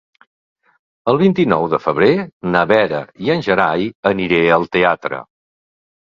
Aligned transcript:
El 1.11 1.19
vint-i-nou 1.21 1.65
de 1.73 1.79
febrer 1.83 2.09
na 2.55 2.65
Vera 2.73 3.03
i 3.27 3.31
en 3.35 3.45
Gerai 3.49 3.87
aniré 4.15 4.43
al 4.59 4.69
teatre. 4.79 5.23